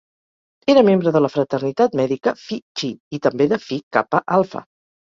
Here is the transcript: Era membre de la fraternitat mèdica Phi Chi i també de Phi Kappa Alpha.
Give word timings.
Era 0.73 0.83
membre 0.87 1.13
de 1.17 1.21
la 1.25 1.31
fraternitat 1.33 1.99
mèdica 2.01 2.35
Phi 2.47 2.61
Chi 2.81 2.91
i 3.19 3.25
també 3.29 3.53
de 3.55 3.65
Phi 3.69 3.83
Kappa 3.99 4.27
Alpha. 4.41 4.69